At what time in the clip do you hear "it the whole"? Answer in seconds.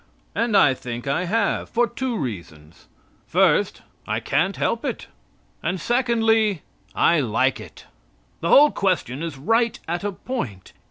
7.59-8.71